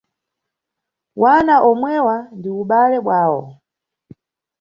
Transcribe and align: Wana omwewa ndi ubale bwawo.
Wana 1.21 1.55
omwewa 1.69 2.15
ndi 2.37 2.49
ubale 2.61 2.97
bwawo. 3.05 3.41